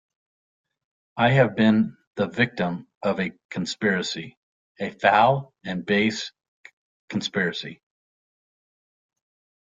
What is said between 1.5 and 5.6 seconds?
been the victim of a conspiracy— a foul